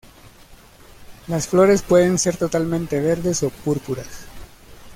[1.27, 4.25] Las flores pueden ser totalmente verdes o púrpuras.